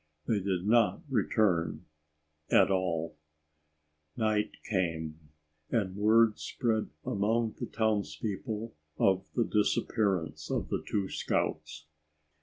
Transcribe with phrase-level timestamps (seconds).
[0.25, 1.85] They did not return
[2.49, 3.17] at all.
[4.17, 5.19] Night came,
[5.69, 11.85] and word spread among the townspeople of the disappearance of the two scouts.